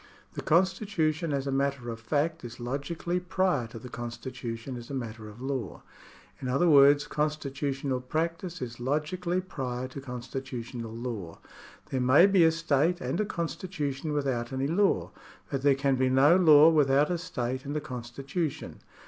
[0.33, 4.95] The constitution as a matter of fact is logically prior to the constitution as a
[4.95, 5.83] matter of law.
[6.41, 11.37] In other words constitu tional practice is logically prior to constitutional law.
[11.91, 15.11] There may be a state and a constitution without any law,
[15.51, 18.79] but there can be no law without a state and a constitution.